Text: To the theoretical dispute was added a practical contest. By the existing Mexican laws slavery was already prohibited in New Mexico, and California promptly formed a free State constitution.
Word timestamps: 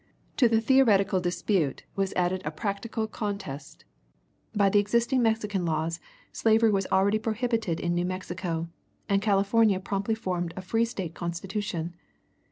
To 0.37 0.49
the 0.49 0.59
theoretical 0.61 1.19
dispute 1.19 1.83
was 1.95 2.11
added 2.13 2.41
a 2.43 2.49
practical 2.49 3.05
contest. 3.05 3.85
By 4.55 4.67
the 4.67 4.79
existing 4.79 5.21
Mexican 5.21 5.63
laws 5.63 5.99
slavery 6.31 6.71
was 6.71 6.87
already 6.91 7.19
prohibited 7.19 7.79
in 7.79 7.93
New 7.93 8.05
Mexico, 8.05 8.67
and 9.07 9.21
California 9.21 9.79
promptly 9.79 10.15
formed 10.15 10.55
a 10.57 10.63
free 10.63 10.85
State 10.85 11.13
constitution. 11.13 11.93